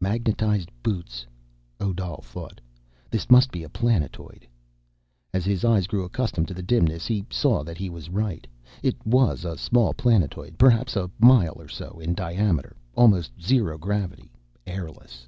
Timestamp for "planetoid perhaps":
9.92-10.94